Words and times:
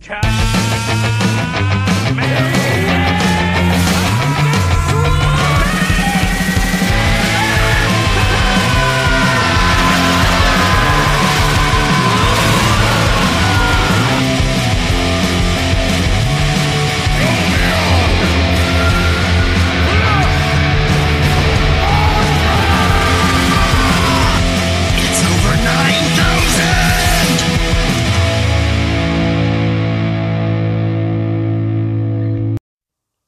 It's 0.00 1.17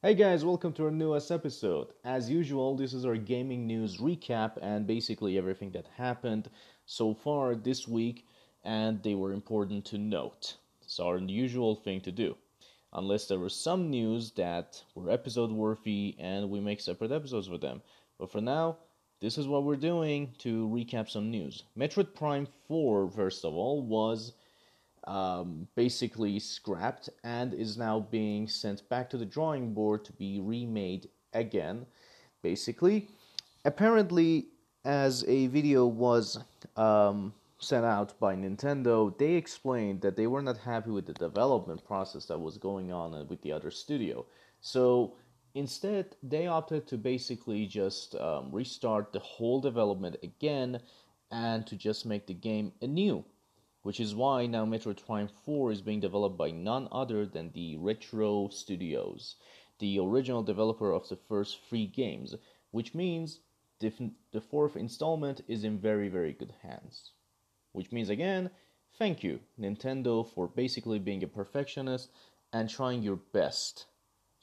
Hey 0.03 0.15
guys, 0.15 0.47
welcome 0.47 0.73
to 0.73 0.87
our 0.87 0.91
newest 0.91 1.31
episode. 1.31 1.89
As 2.07 2.31
usual, 2.31 2.75
this 2.75 2.95
is 2.95 3.05
our 3.05 3.19
gaming 3.19 3.67
news 3.67 3.99
recap 3.99 4.57
and 4.63 4.87
basically 4.87 5.37
everything 5.37 5.73
that 5.73 5.85
happened 5.99 6.49
so 6.87 7.13
far 7.13 7.55
this 7.55 7.87
week, 7.87 8.27
and 8.65 9.03
they 9.03 9.15
were 9.15 9.35
important 9.35 9.85
to 9.85 9.99
note. 9.99 10.57
It's 10.81 10.99
our 11.01 11.19
usual 11.19 11.77
thing 11.77 12.01
to 12.01 12.13
do. 12.13 12.35
Unless 12.95 13.27
there 13.27 13.39
was 13.39 13.55
some 13.55 13.91
news 13.91 14.31
that 14.39 14.83
were 14.95 15.11
episode 15.11 15.53
worthy 15.53 16.17
and 16.19 16.49
we 16.49 16.61
make 16.61 16.81
separate 16.81 17.13
episodes 17.13 17.51
with 17.51 17.61
them. 17.61 17.83
But 18.19 18.33
for 18.33 18.41
now, 18.41 18.79
this 19.21 19.37
is 19.37 19.47
what 19.47 19.65
we're 19.65 19.77
doing 19.77 20.33
to 20.39 20.67
recap 20.69 21.11
some 21.11 21.31
news. 21.31 21.65
Metroid 21.77 22.15
Prime 22.15 22.49
4, 22.69 23.11
first 23.11 23.45
of 23.45 23.53
all, 23.53 23.83
was 23.83 24.33
um, 25.05 25.67
basically 25.75 26.39
scrapped 26.39 27.09
and 27.25 27.55
is 27.55 27.77
now 27.77 28.01
being 28.11 28.49
sent 28.49 28.89
back 28.89 29.11
to 29.11 29.17
the 29.17 29.25
drawing 29.25 29.73
board 29.73 30.05
to 30.05 30.13
be 30.13 30.41
remade 30.41 31.09
again. 31.33 31.87
Basically, 32.43 33.09
apparently, 33.65 34.47
as 34.85 35.25
a 35.29 35.47
video 35.49 35.87
was 35.87 36.39
um, 36.77 37.33
sent 37.59 37.85
out 37.85 38.19
by 38.19 38.35
Nintendo, 38.35 39.17
they 39.19 39.35
explained 39.35 40.01
that 40.01 40.17
they 40.17 40.27
were 40.27 40.43
not 40.43 40.57
happy 40.57 40.91
with 40.91 41.07
the 41.07 41.13
development 41.15 41.85
process 41.85 42.27
that 42.27 42.41
was 42.41 42.57
going 42.57 42.93
on 42.93 43.27
with 43.29 43.43
the 43.43 43.53
other 43.53 43.71
studio. 43.71 44.25
So 44.61 45.17
instead, 45.55 46.17
they 46.23 46.47
opted 46.47 46.87
to 46.89 46.97
basically 46.97 47.67
just 47.67 48.15
um, 48.15 48.51
restart 48.53 49.13
the 49.13 49.21
whole 49.21 49.61
development 49.61 50.17
again 50.23 50.81
and 51.31 51.67
to 51.67 51.77
just 51.77 52.07
make 52.07 52.27
the 52.27 52.35
game 52.35 52.73
anew 52.81 53.25
which 53.83 53.99
is 53.99 54.15
why 54.15 54.47
now 54.47 54.67
Metroid 54.67 55.05
Prime 55.05 55.29
4 55.29 55.73
is 55.73 55.81
being 55.81 56.01
developed 56.01 56.37
by 56.37 56.51
none 56.51 56.87
other 56.93 57.25
than 57.25 57.51
the 57.53 57.77
Retro 57.79 58.49
Studios, 58.49 59.37
the 59.79 59.99
original 59.99 60.43
developer 60.43 60.93
of 60.93 61.09
the 61.09 61.17
first 61.17 61.61
three 61.67 61.87
games, 61.87 62.35
which 62.73 62.95
means 62.95 63.41
the, 63.79 64.13
the 64.33 64.41
fourth 64.41 64.77
installment 64.77 65.41
is 65.49 65.65
in 65.65 65.79
very, 65.79 66.09
very 66.09 66.33
good 66.33 66.53
hands. 66.63 67.13
Which 67.73 67.91
means, 67.91 68.11
again, 68.11 68.51
thank 68.99 69.25
you, 69.25 69.41
Nintendo, 69.59 70.29
for 70.29 70.47
basically 70.47 70.99
being 70.99 71.23
a 71.23 71.29
perfectionist 71.29 72.11
and 72.53 72.69
trying 72.69 73.03
your 73.03 73.17
best 73.17 73.87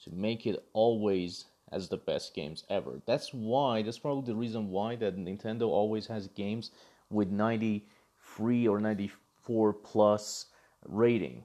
to 0.02 0.10
make 0.10 0.46
it 0.46 0.64
always 0.72 1.44
as 1.70 1.88
the 1.88 1.96
best 1.96 2.34
games 2.34 2.64
ever. 2.68 3.00
That's 3.06 3.32
why, 3.32 3.82
that's 3.82 3.98
probably 3.98 4.32
the 4.32 4.38
reason 4.38 4.70
why 4.70 4.96
that 4.96 5.16
Nintendo 5.16 5.68
always 5.68 6.08
has 6.08 6.26
games 6.28 6.72
with 7.10 7.28
93 7.28 8.66
or 8.66 8.80
94 8.80 9.08
plus 9.72 10.46
rating. 10.84 11.44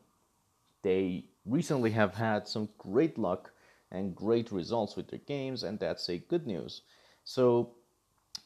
They 0.81 1.25
recently 1.45 1.91
have 1.91 2.15
had 2.15 2.47
some 2.47 2.69
great 2.77 3.17
luck 3.17 3.51
and 3.91 4.15
great 4.15 4.51
results 4.51 4.95
with 4.95 5.07
their 5.07 5.19
games, 5.19 5.63
and 5.63 5.79
that's 5.79 6.09
a 6.09 6.17
good 6.17 6.45
news. 6.45 6.81
So 7.23 7.75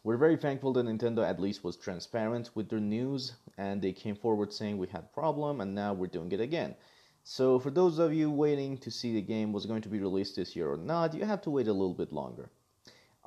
we're 0.03 0.17
very 0.17 0.37
thankful 0.37 0.73
that 0.73 0.85
Nintendo 0.85 1.27
at 1.27 1.39
least 1.39 1.63
was 1.63 1.75
transparent 1.75 2.51
with 2.53 2.69
their 2.69 2.79
news, 2.79 3.33
and 3.57 3.81
they 3.81 3.93
came 3.93 4.15
forward 4.15 4.53
saying 4.53 4.77
we 4.77 4.87
had 4.87 5.11
problem, 5.13 5.61
and 5.61 5.73
now 5.73 5.93
we're 5.93 6.07
doing 6.07 6.31
it 6.31 6.41
again. 6.41 6.75
So 7.23 7.59
for 7.59 7.71
those 7.71 7.99
of 7.99 8.13
you 8.13 8.29
waiting 8.31 8.77
to 8.77 8.91
see 8.91 9.13
the 9.13 9.21
game 9.21 9.51
was 9.51 9.65
going 9.65 9.81
to 9.81 9.89
be 9.89 9.99
released 9.99 10.35
this 10.35 10.55
year 10.55 10.71
or 10.71 10.77
not, 10.77 11.13
you 11.13 11.25
have 11.25 11.41
to 11.41 11.49
wait 11.49 11.67
a 11.67 11.73
little 11.73 11.93
bit 11.93 12.13
longer. 12.13 12.49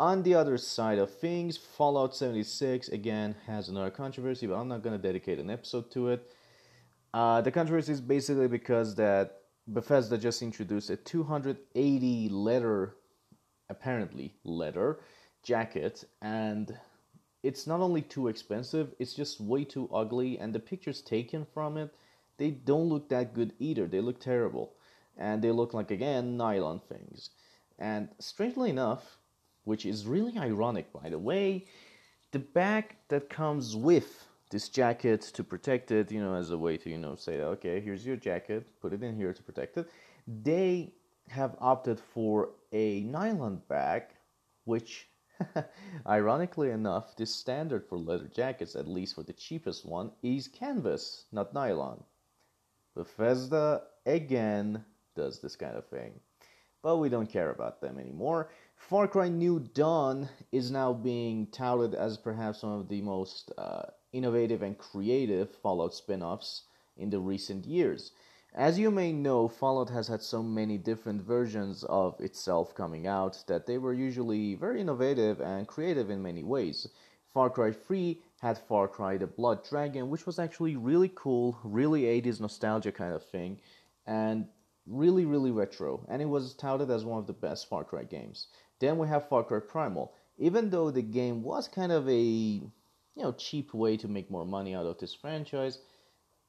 On 0.01 0.23
the 0.23 0.35
other 0.35 0.57
side 0.57 0.97
of 0.97 1.13
things, 1.13 1.59
Fallout 1.59 2.17
76 2.17 2.89
again 2.89 3.35
has 3.47 3.69
another 3.69 3.91
controversy, 3.91 4.47
but 4.47 4.55
I'm 4.55 4.67
not 4.67 4.83
to 4.83 4.97
dedicate 4.97 5.39
an 5.39 5.51
episode 5.51 5.91
to 5.91 6.09
it. 6.09 6.33
Uh, 7.13 7.43
the 7.43 7.51
controversy 7.51 7.93
is 7.93 8.01
basically 8.01 8.49
because 8.49 8.95
that 8.95 9.43
Bethesda 9.69 10.17
just 10.17 10.41
introduced 10.41 10.89
a 10.89 10.97
280 10.97 12.31
letter, 12.31 12.97
apparently 13.69 14.33
letter 14.43 15.01
jacket, 15.43 16.05
and 16.23 16.79
it's 17.43 17.67
not 17.67 17.81
only 17.81 18.01
too 18.01 18.29
expensive, 18.29 18.95
it's 18.99 19.13
just 19.13 19.39
way 19.39 19.65
too 19.65 19.87
ugly, 19.93 20.39
and 20.39 20.55
the 20.55 20.61
pictures 20.61 21.03
taken 21.03 21.47
from 21.53 21.77
it, 21.77 21.95
they 22.39 22.53
don't 22.53 22.89
look 22.89 23.11
that 23.11 23.35
good 23.35 23.53
either. 23.59 23.87
They 23.87 24.01
look 24.01 24.19
terrible, 24.19 24.73
and 25.19 25.43
they 25.43 25.51
look 25.51 25.75
like 25.75 25.91
again 25.91 26.39
nylon 26.39 26.81
things. 26.89 27.29
And 27.79 28.09
strangely 28.19 28.71
enough, 28.71 29.20
which 29.65 29.87
is 29.87 30.07
really 30.07 30.37
ironic 30.39 30.93
by 30.93 31.09
the 31.09 31.19
way, 31.19 31.67
the 32.33 32.39
bag 32.39 32.97
that 33.09 33.29
comes 33.29 33.77
with 33.77 34.27
this 34.51 34.69
jacket 34.69 35.23
to 35.23 35.45
protect 35.45 35.91
it, 35.91 36.11
you 36.11 36.21
know, 36.21 36.35
as 36.35 36.51
a 36.51 36.59
way 36.59 36.77
to, 36.77 36.91
you 36.91 36.99
know, 36.99 37.15
say, 37.15 37.41
okay, 37.41 37.81
here's 37.81 38.05
your 38.05 38.17
jacket, 38.17 38.67
put 38.81 38.93
it 38.93 39.03
in 39.03 39.17
here 39.17 39.33
to 39.33 39.43
protect 39.43 39.77
it. 39.77 39.89
They 40.27 40.93
have 41.29 41.57
opted 41.61 42.01
for 42.01 42.51
a 42.73 43.01
nylon 43.03 43.63
bag, 43.69 44.03
which, 44.65 45.09
ironically 46.07 46.71
enough, 46.71 47.17
the 47.17 47.27
standard 47.27 47.87
for 47.89 47.97
leather 47.97 48.29
jackets, 48.29 48.75
at 48.75 48.89
least 48.89 49.15
for 49.15 49.23
the 49.23 49.33
cheapest 49.33 49.87
one, 49.87 50.11
is 50.23 50.49
canvas, 50.49 51.27
not 51.31 51.55
nylon. 51.55 52.03
Bethesda, 52.95 53.83
again, 54.05 54.85
does 55.15 55.41
this 55.41 55.55
kind 55.55 55.77
of 55.77 55.87
thing. 55.87 56.13
But 56.83 56.97
we 56.97 57.09
don't 57.09 57.31
care 57.31 57.51
about 57.51 57.81
them 57.81 57.99
anymore. 57.99 58.51
Far 58.77 59.07
Cry 59.07 59.29
New 59.29 59.61
Dawn 59.61 60.29
is 60.51 60.71
now 60.71 60.93
being 60.93 61.47
touted 61.49 61.95
as 61.95 62.17
perhaps 62.17 62.63
one 62.63 62.81
of 62.81 62.89
the 62.89 63.03
most 63.03 63.53
uh, 63.59 63.83
innovative 64.13 64.63
and 64.63 64.79
creative 64.79 65.55
Fallout 65.55 65.95
spin 65.95 66.23
offs 66.23 66.63
in 66.97 67.11
the 67.11 67.19
recent 67.19 67.67
years. 67.67 68.13
As 68.55 68.79
you 68.79 68.91
may 68.91 69.13
know, 69.13 69.47
Fallout 69.47 69.91
has 69.91 70.09
had 70.09 70.23
so 70.23 70.43
many 70.43 70.77
different 70.77 71.23
versions 71.23 71.85
of 71.85 72.21
itself 72.21 72.75
coming 72.75 73.07
out 73.07 73.45
that 73.47 73.67
they 73.67 73.79
were 73.79 73.93
usually 73.93 74.55
very 74.55 74.81
innovative 74.81 75.41
and 75.41 75.69
creative 75.69 76.11
in 76.11 76.23
many 76.23 76.43
ways. 76.43 76.89
Far 77.33 77.49
Cry 77.49 77.71
3 77.71 78.21
had 78.41 78.59
Far 78.59 78.89
Cry 78.89 79.19
the 79.19 79.29
Blood 79.29 79.65
Dragon, 79.69 80.11
which 80.11 80.27
was 80.27 80.41
actually 80.41 80.75
really 80.75 81.13
cool, 81.15 81.61
really 81.63 82.03
80s 82.03 82.41
nostalgia 82.41 82.91
kind 82.91 83.15
of 83.15 83.25
thing, 83.25 83.61
and 84.05 84.49
really, 84.91 85.25
really 85.25 85.51
retro, 85.51 86.05
and 86.09 86.21
it 86.21 86.27
was 86.27 86.55
touted 86.55 86.91
as 86.91 87.05
one 87.05 87.19
of 87.19 87.27
the 87.27 87.33
best 87.33 87.69
Far 87.69 87.85
Cry 87.85 88.05
games. 88.05 88.49
Then 88.81 88.99
we 88.99 89.09
have 89.09 89.29
Far 89.29 89.45
Cry 89.45 89.61
Primal. 89.61 90.13
Even 90.39 90.71
though 90.71 90.91
the 90.91 91.03
game 91.03 91.43
was 91.43 91.69
kind 91.69 91.93
of 91.93 92.09
a 92.09 92.21
you 92.21 92.71
know 93.17 93.33
cheap 93.33 93.73
way 93.73 93.97
to 93.97 94.09
make 94.09 94.31
more 94.31 94.47
money 94.47 94.75
out 94.75 94.87
of 94.87 94.99
this 94.99 95.15
franchise, 95.15 95.79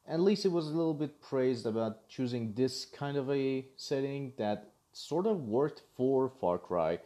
at 0.08 0.20
least 0.20 0.46
it 0.46 0.52
was 0.52 0.68
a 0.68 0.76
little 0.76 0.94
bit 0.94 1.22
praised 1.22 1.66
about 1.66 2.08
choosing 2.10 2.54
this 2.54 2.86
kind 2.86 3.18
of 3.18 3.30
a 3.30 3.66
setting 3.78 4.34
that 4.38 4.72
sort 4.94 5.28
of 5.28 5.44
worked 5.44 5.84
for 5.96 6.30
Far 6.42 6.58
Cry, 6.58 7.00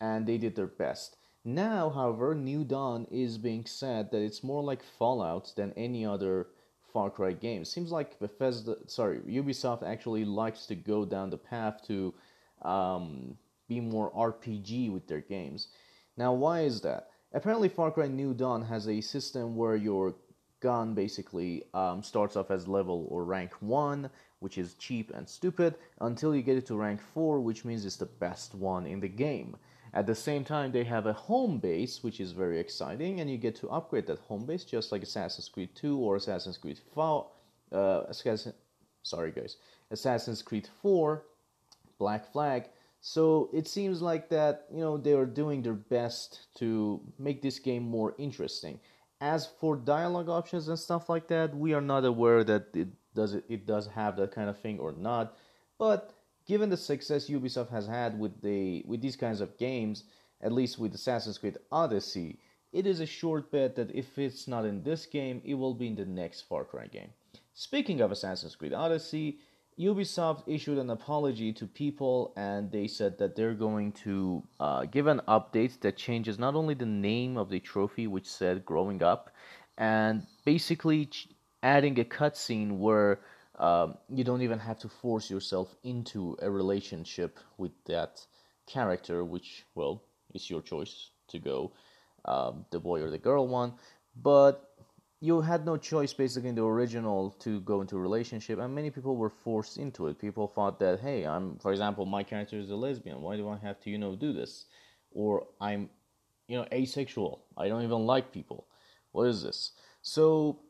and 0.00 0.26
they 0.26 0.38
did 0.38 0.56
their 0.56 0.66
best. 0.66 1.16
Now, 1.44 1.90
however, 1.90 2.34
New 2.34 2.64
Dawn 2.64 3.06
is 3.10 3.38
being 3.38 3.64
said 3.64 4.10
that 4.10 4.22
it's 4.22 4.44
more 4.44 4.62
like 4.62 4.82
Fallout 4.82 5.52
than 5.56 5.72
any 5.76 6.04
other 6.04 6.48
Far 6.92 7.10
Cry 7.10 7.32
games. 7.32 7.70
Seems 7.70 7.92
like 7.92 8.18
Bethesda, 8.18 8.76
sorry, 8.86 9.20
Ubisoft 9.20 9.82
actually 9.82 10.24
likes 10.24 10.66
to 10.66 10.74
go 10.74 11.04
down 11.04 11.30
the 11.30 11.38
path 11.38 11.82
to 11.86 12.14
um, 12.62 13.36
be 13.68 13.80
more 13.80 14.10
RPG 14.12 14.90
with 14.92 15.06
their 15.06 15.20
games. 15.20 15.68
Now, 16.16 16.32
why 16.32 16.62
is 16.62 16.80
that? 16.82 17.10
Apparently, 17.32 17.68
Far 17.68 17.90
Cry 17.90 18.08
New 18.08 18.32
Dawn 18.34 18.62
has 18.62 18.88
a 18.88 19.00
system 19.00 19.54
where 19.54 19.76
your 19.76 20.14
gun 20.60 20.94
basically 20.94 21.64
um, 21.74 22.02
starts 22.02 22.36
off 22.36 22.50
as 22.50 22.66
level 22.66 23.06
or 23.10 23.24
rank 23.24 23.52
1, 23.60 24.10
which 24.40 24.58
is 24.58 24.74
cheap 24.74 25.12
and 25.14 25.28
stupid, 25.28 25.74
until 26.00 26.34
you 26.34 26.42
get 26.42 26.56
it 26.56 26.66
to 26.66 26.76
rank 26.76 27.00
4, 27.14 27.40
which 27.40 27.64
means 27.64 27.84
it's 27.84 27.96
the 27.96 28.06
best 28.06 28.54
one 28.54 28.86
in 28.86 29.00
the 29.00 29.08
game. 29.08 29.56
At 29.98 30.06
the 30.06 30.14
same 30.14 30.44
time, 30.44 30.70
they 30.70 30.84
have 30.84 31.06
a 31.06 31.12
home 31.12 31.58
base, 31.58 32.04
which 32.04 32.20
is 32.20 32.30
very 32.30 32.60
exciting, 32.60 33.18
and 33.18 33.28
you 33.28 33.36
get 33.36 33.56
to 33.56 33.68
upgrade 33.68 34.06
that 34.06 34.20
home 34.20 34.46
base 34.46 34.62
just 34.62 34.92
like 34.92 35.02
Assassin's 35.02 35.48
Creed 35.48 35.70
2 35.74 35.98
or 35.98 36.14
Assassin's 36.14 36.56
Creed 36.56 36.78
4. 36.94 37.26
Uh, 37.72 38.02
Assassin, 38.08 38.52
sorry, 39.02 39.32
guys. 39.32 39.56
Assassin's 39.90 40.40
Creed 40.40 40.68
4, 40.82 41.24
Black 41.98 42.30
Flag. 42.32 42.68
So 43.00 43.50
it 43.52 43.66
seems 43.66 44.00
like 44.00 44.28
that 44.28 44.66
you 44.72 44.78
know 44.78 44.98
they 44.98 45.14
are 45.14 45.26
doing 45.26 45.62
their 45.62 45.80
best 45.96 46.46
to 46.58 47.00
make 47.18 47.42
this 47.42 47.58
game 47.58 47.82
more 47.82 48.14
interesting. 48.18 48.78
As 49.20 49.48
for 49.60 49.74
dialogue 49.74 50.28
options 50.28 50.68
and 50.68 50.78
stuff 50.78 51.08
like 51.08 51.26
that, 51.26 51.56
we 51.56 51.74
are 51.74 51.80
not 51.80 52.04
aware 52.04 52.44
that 52.44 52.66
it, 52.72 52.88
does 53.16 53.34
it 53.34 53.44
it 53.48 53.66
does 53.66 53.88
have 53.88 54.16
that 54.18 54.30
kind 54.30 54.48
of 54.48 54.60
thing 54.60 54.78
or 54.78 54.92
not. 54.92 55.36
But 55.76 56.14
given 56.48 56.70
the 56.70 56.76
success 56.76 57.28
Ubisoft 57.28 57.70
has 57.70 57.86
had 57.86 58.18
with 58.18 58.40
the 58.40 58.82
with 58.86 59.00
these 59.00 59.16
kinds 59.16 59.40
of 59.40 59.56
games, 59.58 60.04
at 60.40 60.50
least 60.50 60.78
with 60.78 60.94
Assassin's 60.94 61.38
Creed 61.38 61.58
Odyssey, 61.70 62.38
it 62.72 62.86
is 62.86 63.00
a 63.00 63.06
short 63.06 63.52
bet 63.52 63.76
that 63.76 63.94
if 63.94 64.18
it's 64.18 64.48
not 64.48 64.64
in 64.64 64.82
this 64.82 65.06
game, 65.06 65.40
it 65.44 65.54
will 65.54 65.74
be 65.74 65.86
in 65.86 65.94
the 65.94 66.04
next 66.04 66.42
Far 66.42 66.64
Cry 66.64 66.86
game. 66.86 67.10
Speaking 67.54 68.00
of 68.00 68.10
Assassin's 68.10 68.56
Creed 68.56 68.72
Odyssey, 68.72 69.38
Ubisoft 69.78 70.42
issued 70.46 70.78
an 70.78 70.90
apology 70.90 71.52
to 71.52 71.66
people 71.66 72.32
and 72.36 72.72
they 72.72 72.88
said 72.88 73.18
that 73.18 73.36
they're 73.36 73.54
going 73.54 73.92
to 73.92 74.42
uh, 74.58 74.84
give 74.86 75.06
an 75.06 75.20
update 75.28 75.78
that 75.80 75.96
changes 75.96 76.38
not 76.38 76.56
only 76.56 76.74
the 76.74 76.86
name 76.86 77.36
of 77.36 77.48
the 77.48 77.60
trophy, 77.60 78.06
which 78.06 78.26
said 78.26 78.64
growing 78.64 79.02
up, 79.02 79.30
and 79.76 80.26
basically 80.44 81.08
adding 81.62 81.98
a 82.00 82.04
cutscene 82.04 82.78
where 82.78 83.20
um, 83.58 83.98
you 84.08 84.24
don't 84.24 84.42
even 84.42 84.58
have 84.58 84.78
to 84.80 84.88
force 84.88 85.30
yourself 85.30 85.74
into 85.82 86.36
a 86.40 86.50
relationship 86.50 87.38
with 87.58 87.72
that 87.86 88.24
character, 88.66 89.24
which, 89.24 89.64
well, 89.74 90.02
is 90.34 90.48
your 90.48 90.62
choice 90.62 91.10
to 91.28 91.38
go 91.38 91.72
um, 92.24 92.64
the 92.70 92.78
boy 92.78 93.00
or 93.02 93.10
the 93.10 93.18
girl 93.18 93.46
one. 93.48 93.74
But 94.20 94.68
you 95.20 95.40
had 95.40 95.66
no 95.66 95.76
choice 95.76 96.12
basically 96.12 96.48
in 96.48 96.54
the 96.54 96.64
original 96.64 97.30
to 97.40 97.60
go 97.62 97.80
into 97.80 97.96
a 97.96 98.00
relationship 98.00 98.58
and 98.58 98.74
many 98.74 98.90
people 98.90 99.16
were 99.16 99.30
forced 99.30 99.76
into 99.78 100.06
it. 100.06 100.18
People 100.18 100.46
thought 100.46 100.78
that 100.78 101.00
hey 101.00 101.26
i'm 101.26 101.58
for 101.58 101.72
example 101.72 102.06
my 102.06 102.22
character 102.22 102.56
is 102.56 102.70
a 102.70 102.76
lesbian. 102.76 103.20
Why 103.20 103.36
do 103.36 103.48
i 103.48 103.56
have 103.58 103.80
to 103.80 103.90
you 103.90 103.98
know 103.98 104.14
do 104.14 104.32
this? 104.32 104.66
Or 105.10 105.46
i'm 105.60 105.90
you 106.46 106.56
know 106.56 106.66
asexual. 106.72 107.42
I 107.56 107.68
don't 107.68 107.82
even 107.82 108.06
like 108.06 108.32
people. 108.32 108.66
What 109.12 109.24
is 109.24 109.42
this? 109.42 109.72
So 110.02 110.60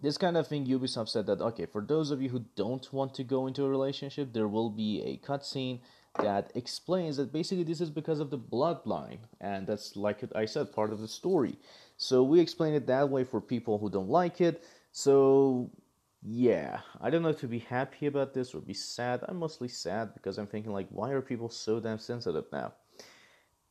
this 0.00 0.16
kind 0.16 0.36
of 0.36 0.46
thing 0.46 0.66
ubisoft 0.66 1.08
said 1.08 1.26
that 1.26 1.40
okay 1.40 1.66
for 1.66 1.82
those 1.82 2.10
of 2.10 2.22
you 2.22 2.28
who 2.28 2.44
don't 2.56 2.92
want 2.92 3.14
to 3.14 3.24
go 3.24 3.46
into 3.46 3.64
a 3.64 3.68
relationship 3.68 4.32
there 4.32 4.48
will 4.48 4.70
be 4.70 5.02
a 5.02 5.26
cutscene 5.26 5.80
that 6.22 6.50
explains 6.54 7.16
that 7.16 7.32
basically 7.32 7.64
this 7.64 7.80
is 7.80 7.90
because 7.90 8.20
of 8.20 8.30
the 8.30 8.38
bloodline 8.38 9.18
and 9.40 9.66
that's 9.66 9.96
like 9.96 10.22
i 10.34 10.44
said 10.44 10.72
part 10.72 10.92
of 10.92 11.00
the 11.00 11.08
story. 11.08 11.56
So 11.96 12.22
we 12.22 12.38
explain 12.40 12.74
it 12.74 12.86
that 12.86 13.08
way 13.08 13.24
for 13.24 13.40
people 13.40 13.78
who 13.78 13.90
don't 13.90 14.08
like 14.08 14.40
it. 14.40 14.62
So 14.92 15.70
yeah 16.20 16.80
i 17.00 17.10
don't 17.10 17.22
know 17.22 17.32
to 17.32 17.46
be 17.46 17.60
happy 17.60 18.06
about 18.06 18.34
this 18.34 18.54
or 18.54 18.60
be 18.60 18.74
sad. 18.74 19.20
I'm 19.28 19.36
mostly 19.36 19.68
sad 19.68 20.14
because 20.14 20.38
i'm 20.38 20.46
thinking 20.46 20.72
like 20.72 20.88
why 20.90 21.10
are 21.10 21.22
people 21.22 21.48
so 21.48 21.80
damn 21.80 21.98
sensitive 21.98 22.46
now? 22.52 22.72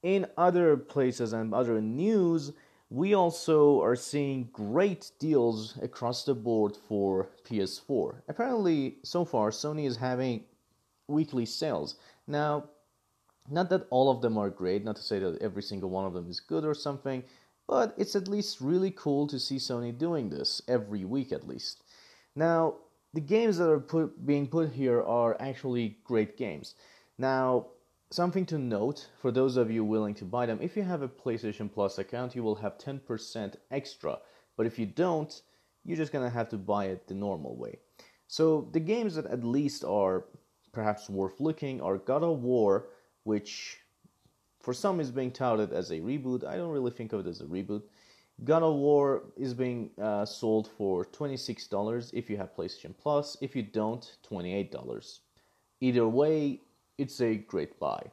In 0.03 0.27
other 0.37 0.77
places 0.77 1.33
and 1.33 1.53
other 1.53 1.81
news 1.81 2.53
we 2.89 3.13
also 3.13 3.81
are 3.81 3.95
seeing 3.95 4.49
great 4.53 5.11
deals 5.19 5.77
across 5.81 6.23
the 6.23 6.33
board 6.33 6.77
for 6.87 7.29
ps4 7.45 8.21
apparently 8.27 8.97
so 9.03 9.25
far 9.25 9.49
sony 9.49 9.85
is 9.85 9.97
having 9.97 10.43
weekly 11.07 11.45
sales 11.45 11.95
now, 12.27 12.69
not 13.49 13.69
that 13.69 13.87
all 13.89 14.11
of 14.11 14.21
them 14.21 14.37
are 14.37 14.49
great, 14.49 14.83
not 14.83 14.97
to 14.97 15.01
say 15.01 15.19
that 15.19 15.41
every 15.41 15.63
single 15.63 15.89
one 15.89 16.05
of 16.05 16.13
them 16.13 16.29
is 16.29 16.41
good 16.41 16.65
or 16.65 16.73
something, 16.73 17.23
but 17.65 17.93
it's 17.97 18.15
at 18.15 18.27
least 18.27 18.59
really 18.59 18.91
cool 18.91 19.27
to 19.27 19.39
see 19.39 19.55
Sony 19.55 19.97
doing 19.97 20.29
this 20.29 20.61
every 20.67 21.05
week 21.05 21.31
at 21.31 21.47
least. 21.47 21.83
Now, 22.35 22.75
the 23.13 23.21
games 23.21 23.57
that 23.57 23.69
are 23.69 23.79
put, 23.79 24.25
being 24.25 24.47
put 24.47 24.71
here 24.71 25.01
are 25.01 25.37
actually 25.39 25.97
great 26.03 26.37
games. 26.37 26.75
Now, 27.17 27.67
something 28.09 28.45
to 28.45 28.57
note 28.57 29.09
for 29.21 29.31
those 29.31 29.57
of 29.57 29.69
you 29.69 29.83
willing 29.83 30.13
to 30.15 30.25
buy 30.25 30.45
them 30.45 30.59
if 30.61 30.77
you 30.77 30.83
have 30.83 31.01
a 31.01 31.09
PlayStation 31.09 31.71
Plus 31.71 31.97
account, 31.97 32.35
you 32.35 32.43
will 32.43 32.55
have 32.55 32.77
10% 32.77 33.55
extra, 33.71 34.19
but 34.55 34.65
if 34.65 34.79
you 34.79 34.85
don't, 34.85 35.41
you're 35.83 35.97
just 35.97 36.11
gonna 36.11 36.29
have 36.29 36.49
to 36.49 36.57
buy 36.57 36.85
it 36.85 37.07
the 37.07 37.13
normal 37.13 37.55
way. 37.55 37.79
So, 38.27 38.69
the 38.73 38.79
games 38.79 39.15
that 39.15 39.25
at 39.25 39.43
least 39.43 39.83
are 39.85 40.25
perhaps 40.73 41.09
worth 41.09 41.39
looking 41.39 41.81
are 41.81 41.97
God 41.97 42.23
of 42.23 42.43
War, 42.43 42.89
which 43.23 43.79
for 44.59 44.73
some 44.73 44.99
is 44.99 45.11
being 45.11 45.31
touted 45.31 45.71
as 45.71 45.91
a 45.91 45.99
reboot. 45.99 46.43
I 46.45 46.57
don't 46.57 46.71
really 46.71 46.91
think 46.91 47.13
of 47.13 47.25
it 47.25 47.29
as 47.29 47.41
a 47.41 47.45
reboot. 47.45 47.83
God 48.43 48.63
of 48.63 48.75
War 48.75 49.23
is 49.35 49.53
being 49.53 49.89
uh, 49.99 50.25
sold 50.25 50.69
for 50.77 51.05
$26 51.05 52.13
if 52.13 52.29
you 52.29 52.37
have 52.37 52.55
PlayStation 52.55 52.93
Plus. 52.95 53.37
If 53.41 53.55
you 53.55 53.63
don't, 53.63 54.17
$28. 54.29 55.19
Either 55.79 56.07
way, 56.07 56.61
it's 56.97 57.21
a 57.21 57.35
great 57.35 57.79
buy. 57.79 58.11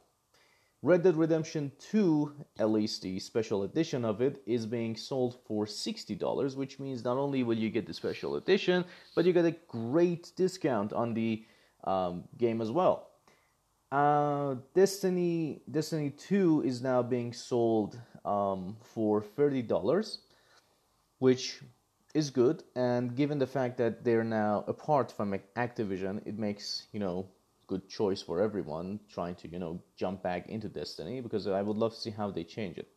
Red 0.82 1.02
Dead 1.02 1.16
Redemption 1.16 1.72
2, 1.78 2.44
at 2.58 2.68
least 2.68 3.00
the 3.00 3.18
special 3.18 3.62
edition 3.62 4.04
of 4.04 4.20
it, 4.20 4.42
is 4.44 4.66
being 4.66 4.94
sold 4.96 5.38
for 5.46 5.64
$60, 5.64 6.56
which 6.56 6.78
means 6.78 7.02
not 7.02 7.16
only 7.16 7.42
will 7.42 7.56
you 7.56 7.70
get 7.70 7.86
the 7.86 7.94
special 7.94 8.36
edition, 8.36 8.84
but 9.14 9.24
you 9.24 9.32
get 9.32 9.46
a 9.46 9.56
great 9.66 10.32
discount 10.36 10.92
on 10.92 11.14
the 11.14 11.42
um, 11.84 12.24
game 12.36 12.60
as 12.60 12.70
well. 12.70 13.08
Uh, 13.90 14.56
Destiny 14.74 15.62
Destiny 15.70 16.10
2 16.10 16.64
is 16.66 16.82
now 16.82 17.02
being 17.02 17.32
sold 17.32 17.98
um, 18.24 18.76
for 18.82 19.22
$30, 19.22 20.18
which 21.18 21.60
is 22.12 22.28
good. 22.28 22.62
And 22.76 23.16
given 23.16 23.38
the 23.38 23.46
fact 23.46 23.78
that 23.78 24.04
they're 24.04 24.24
now 24.24 24.64
apart 24.68 25.12
from 25.12 25.34
Activision, 25.56 26.26
it 26.26 26.38
makes, 26.38 26.88
you 26.92 27.00
know, 27.00 27.26
good 27.66 27.88
choice 27.88 28.22
for 28.22 28.40
everyone 28.40 29.00
trying 29.08 29.34
to, 29.36 29.48
you 29.48 29.58
know, 29.58 29.82
jump 29.96 30.22
back 30.22 30.48
into 30.48 30.68
Destiny 30.68 31.20
because 31.20 31.46
I 31.46 31.62
would 31.62 31.76
love 31.76 31.94
to 31.94 32.00
see 32.00 32.10
how 32.10 32.30
they 32.30 32.44
change 32.44 32.78
it. 32.78 32.88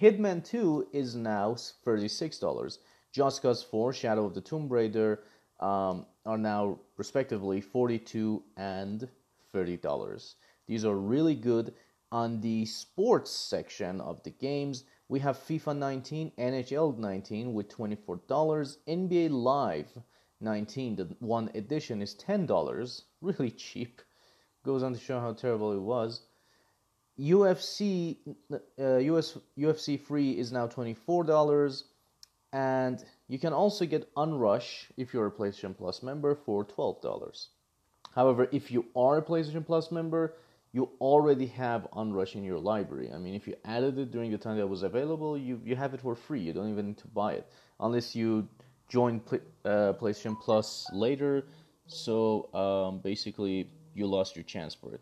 Hitman 0.00 0.44
2 0.44 0.88
is 0.92 1.14
now 1.14 1.54
$36. 1.54 2.78
Just 3.12 3.42
Cause 3.42 3.62
4, 3.62 3.92
Shadow 3.92 4.26
of 4.26 4.34
the 4.34 4.40
Tomb 4.40 4.68
Raider, 4.68 5.24
um, 5.60 6.06
are 6.24 6.38
now 6.38 6.78
respectively 6.96 7.60
42 7.60 8.42
and 8.56 9.08
$30. 9.54 10.34
These 10.66 10.84
are 10.84 10.94
really 10.94 11.34
good. 11.34 11.74
On 12.12 12.40
the 12.40 12.64
sports 12.64 13.30
section 13.30 14.00
of 14.00 14.22
the 14.22 14.30
games, 14.30 14.84
we 15.08 15.18
have 15.20 15.36
FIFA 15.36 15.76
19, 15.76 16.32
NHL 16.38 16.96
19 16.96 17.54
with 17.54 17.68
$24, 17.68 18.76
NBA 18.86 19.30
Live 19.30 19.90
19, 20.40 20.96
the 20.96 21.16
one 21.20 21.50
edition 21.54 22.00
is 22.02 22.14
$10, 22.14 23.02
really 23.20 23.50
cheap. 23.50 24.02
Goes 24.64 24.82
on 24.82 24.92
to 24.92 25.00
show 25.00 25.20
how 25.20 25.32
terrible 25.32 25.72
it 25.72 25.80
was. 25.80 26.22
UFC 27.18 28.18
uh, 28.78 28.96
US, 28.96 29.36
UFC 29.58 30.00
free 30.00 30.38
is 30.38 30.52
now 30.52 30.68
$24 30.68 31.82
and 32.52 33.04
you 33.28 33.38
can 33.38 33.52
also 33.52 33.84
get 33.84 34.12
Onrush 34.14 34.86
if 34.96 35.12
you're 35.12 35.26
a 35.26 35.30
PlayStation 35.30 35.76
Plus 35.76 36.02
member 36.02 36.34
for 36.34 36.64
$12. 36.64 37.48
However, 38.14 38.48
if 38.52 38.70
you 38.70 38.86
are 38.96 39.18
a 39.18 39.22
PlayStation 39.22 39.66
Plus 39.66 39.90
member, 39.90 40.34
you 40.72 40.90
already 41.00 41.46
have 41.46 41.88
Onrush 41.92 42.36
in 42.36 42.44
your 42.44 42.58
library. 42.58 43.10
I 43.12 43.18
mean, 43.18 43.34
if 43.34 43.46
you 43.46 43.54
added 43.64 43.98
it 43.98 44.10
during 44.10 44.30
the 44.30 44.38
time 44.38 44.56
that 44.58 44.66
was 44.66 44.82
available, 44.82 45.36
you, 45.36 45.60
you 45.64 45.76
have 45.76 45.94
it 45.94 46.00
for 46.00 46.14
free. 46.14 46.40
You 46.40 46.52
don't 46.52 46.70
even 46.70 46.86
need 46.86 46.98
to 46.98 47.08
buy 47.08 47.34
it 47.34 47.50
unless 47.80 48.14
you 48.14 48.48
join 48.88 49.20
uh, 49.64 49.92
PlayStation 50.00 50.38
Plus 50.40 50.86
later. 50.92 51.46
So 51.86 52.52
um, 52.54 53.00
basically, 53.00 53.70
you 53.94 54.06
lost 54.06 54.36
your 54.36 54.44
chance 54.44 54.74
for 54.74 54.94
it. 54.94 55.00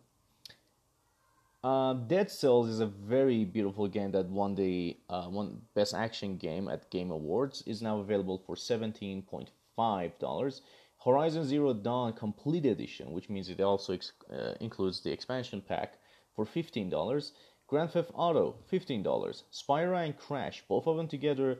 Uh, 1.64 1.95
Dead 1.95 2.31
Cells 2.31 2.69
is 2.69 2.78
a 2.78 2.87
very 2.87 3.45
beautiful 3.45 3.88
game 3.88 4.12
that 4.12 4.26
won 4.26 4.55
the 4.55 4.97
uh, 5.11 5.28
Best 5.75 5.95
Action 5.95 6.37
Game 6.37 6.69
at 6.69 6.88
Game 6.90 7.11
Awards. 7.11 7.64
is 7.66 7.83
now 7.83 7.99
available 7.99 8.40
for 8.47 8.55
seventeen 8.55 9.23
point 9.23 9.50
five 9.75 10.16
dollars. 10.21 10.62
Horizon 11.05 11.45
Zero 11.45 11.73
Dawn 11.75 12.12
Complete 12.12 12.66
Edition, 12.66 13.11
which 13.12 13.28
means 13.28 13.49
it 13.49 13.61
also 13.61 13.95
ex- 13.95 14.12
uh, 14.33 14.55
includes 14.61 15.00
the 15.00 15.11
expansion 15.11 15.61
pack, 15.61 15.95
for 16.37 16.45
fifteen 16.45 16.88
dollars. 16.88 17.33
Grand 17.66 17.90
Theft 17.90 18.12
Auto, 18.14 18.55
fifteen 18.69 19.02
dollars. 19.02 19.43
Spyro 19.52 20.05
and 20.05 20.16
Crash, 20.16 20.62
both 20.69 20.87
of 20.87 20.97
them 20.97 21.09
together, 21.09 21.59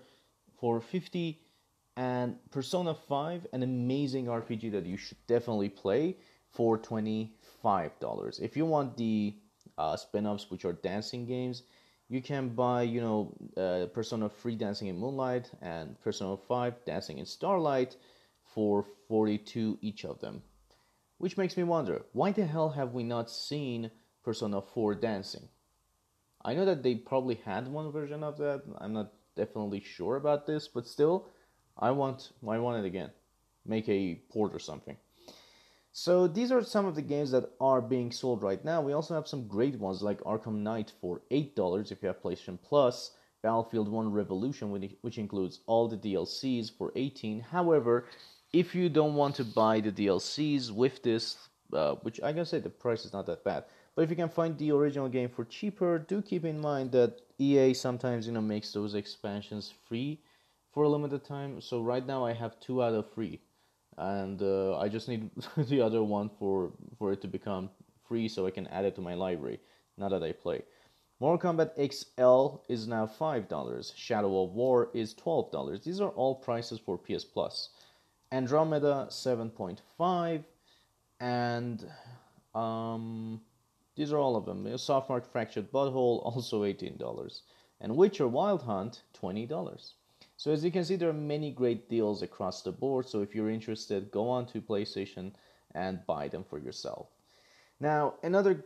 for 0.61 0.81
fifty. 0.81 1.41
And 1.97 2.37
Persona 2.51 2.95
Five, 2.95 3.47
an 3.53 3.63
amazing 3.63 4.27
RPG 4.27 4.73
that 4.73 4.85
you 4.85 4.97
should 4.97 5.19
definitely 5.27 5.71
play, 5.71 6.17
for 6.51 6.79
twenty 6.79 7.35
five 7.63 7.99
dollars. 8.01 8.39
If 8.41 8.57
you 8.57 8.67
want 8.67 8.97
the 8.97 9.35
uh, 9.79 9.97
spin-offs 9.97 10.51
which 10.51 10.65
are 10.65 10.73
dancing 10.73 11.27
games 11.27 11.63
you 12.09 12.23
can 12.23 12.49
buy 12.51 12.83
you 12.83 13.01
know 13.01 13.35
uh, 13.57 13.87
persona 13.87 14.29
3 14.29 14.57
dancing 14.57 14.89
in 14.89 14.99
moonlight 14.99 15.51
and 15.61 16.01
persona 16.01 16.37
5 16.37 16.85
dancing 16.85 17.19
in 17.19 17.27
starlight 17.27 17.97
for 18.55 18.85
42 19.09 19.79
each 19.81 20.05
of 20.05 20.21
them. 20.21 20.43
Which 21.19 21.37
makes 21.37 21.57
me 21.57 21.65
wonder 21.65 22.03
why 22.13 22.33
the 22.33 22.47
hell 22.47 22.71
have 22.71 22.95
we 22.95 23.03
not 23.03 23.31
seen 23.31 23.91
persona 24.23 24.61
4 24.61 24.95
dancing? 24.95 25.49
I 26.45 26.55
know 26.55 26.65
that 26.65 26.83
they 26.83 26.95
probably 26.95 27.37
had 27.45 27.67
one 27.67 27.91
version 27.91 28.23
of 28.23 28.39
that. 28.39 28.63
I'm 28.79 28.93
not 28.93 29.13
definitely 29.35 29.81
sure 29.81 30.17
about 30.17 30.47
this 30.47 30.69
but 30.69 30.87
still 30.87 31.29
i 31.79 31.91
want 31.91 32.33
i 32.49 32.59
want 32.59 32.85
it 32.85 32.87
again 32.87 33.11
make 33.65 33.89
a 33.89 34.21
port 34.31 34.55
or 34.55 34.59
something 34.59 34.97
so 35.99 36.27
these 36.27 36.53
are 36.53 36.63
some 36.63 36.85
of 36.85 36.95
the 36.95 37.01
games 37.01 37.31
that 37.31 37.53
are 37.59 37.81
being 37.81 38.13
sold 38.13 38.43
right 38.43 38.63
now. 38.63 38.83
We 38.83 38.93
also 38.93 39.15
have 39.15 39.27
some 39.27 39.49
great 39.49 39.77
ones 39.81 40.03
like 40.03 40.21
Arkham 40.25 40.57
Knight 40.57 40.93
for 41.01 41.23
$8 41.31 41.91
if 41.91 42.03
you 42.03 42.09
have 42.09 42.21
PlayStation 42.21 42.59
Plus, 42.63 43.13
Battlefield 43.41 43.89
1 43.89 44.13
Revolution 44.13 44.71
which 45.01 45.17
includes 45.17 45.61
all 45.67 45.89
the 45.89 45.97
DLCs 45.97 46.71
for 46.77 46.93
18. 46.97 47.41
However, 47.41 48.05
if 48.53 48.75
you 48.75 48.91
don't 48.91 49.15
want 49.15 49.37
to 49.37 49.45
buy 49.45 49.81
the 49.81 49.91
DLCs 49.91 50.71
with 50.71 51.03
this, 51.03 51.49
uh, 51.73 51.95
which 52.03 52.21
I 52.23 52.35
can 52.35 52.45
say 52.45 52.59
the 52.59 52.69
price 52.69 53.07
is 53.07 53.15
not 53.15 53.25
that 53.25 53.43
bad, 53.43 53.65
but 53.95 54.03
if 54.03 54.11
you 54.11 54.17
can 54.17 54.29
find 54.29 54.59
the 54.59 54.73
original 54.73 55.09
game 55.09 55.31
for 55.31 55.47
cheaper, 55.47 55.99
do 55.99 56.21
keep 56.21 56.45
in 56.45 56.61
mind 56.61 56.93
that 56.93 57.23
EA 57.39 57.73
sometimes 57.73 58.27
you 58.27 58.35
know 58.35 58.43
makes 58.43 58.71
those 58.71 58.95
expansions 58.95 59.73
free 59.89 60.21
for 60.77 60.83
a 60.83 60.89
limited 60.91 61.25
time. 61.25 61.59
So 61.63 61.81
right 61.81 62.07
now 62.07 62.27
I 62.27 62.35
have 62.35 62.61
two 62.61 62.83
out 62.83 62.93
of 62.93 63.11
three, 63.15 63.41
and 63.97 64.43
uh, 64.43 64.77
I 64.77 64.91
just 64.91 65.09
need 65.09 65.31
the 65.57 65.81
other 65.81 66.03
one 66.03 66.29
for 66.39 66.71
for 66.99 67.13
it 67.15 67.23
to 67.23 67.29
become 67.29 67.71
free 68.07 68.29
so 68.29 68.47
I 68.47 68.51
can 68.51 68.67
add 68.67 68.85
it 68.85 68.95
to 68.97 69.01
my 69.01 69.15
library 69.15 69.59
now 69.97 70.11
that 70.11 70.23
I 70.23 70.33
play. 70.33 70.61
Mortal 71.19 71.51
Kombat 71.51 71.71
XL 71.81 72.61
is 72.69 72.87
now 72.87 73.07
$5. 73.07 73.97
Shadow 73.97 74.43
of 74.45 74.53
War 74.53 74.91
is 74.93 75.15
$12. 75.15 75.83
These 75.83 76.03
are 76.03 76.11
all 76.11 76.35
prices 76.35 76.79
for 76.79 76.99
PS 76.99 77.25
Plus. 77.25 77.71
Andromeda 78.31 79.07
7.5 79.09 80.45
and 81.21 81.87
um, 82.55 83.41
these 83.97 84.13
are 84.13 84.19
all 84.19 84.37
of 84.37 84.45
them. 84.45 84.77
South 84.77 85.07
Park 85.07 85.25
Fractured 85.33 85.73
But 85.73 85.91
Whole 85.91 86.19
also 86.19 86.65
$18 86.65 87.41
and 87.81 87.97
Witcher 87.97 88.29
Wild 88.29 88.61
Hunt 88.65 89.01
$20. 89.19 89.95
So 90.37 90.53
as 90.53 90.65
you 90.65 90.71
can 90.71 90.85
see 90.85 90.97
there 90.97 91.09
are 91.09 91.15
many 91.15 91.51
great 91.51 91.89
deals 91.89 92.23
across 92.23 92.63
the 92.63 92.73
board 92.73 93.09
so 93.09 93.21
if 93.21 93.35
you're 93.35 93.51
interested 93.51 94.11
go 94.11 94.29
on 94.29 94.47
to 94.47 94.61
PlayStation 94.61 95.33
and 95.75 96.05
buy 96.07 96.29
them 96.29 96.45
for 96.45 96.59
yourself. 96.59 97.09
Now 97.81 98.15
another 98.23 98.65